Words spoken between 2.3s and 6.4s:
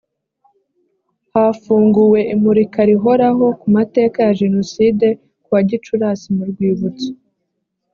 imurika rihoraho ku mateka ya jenoside kuwa gicurasi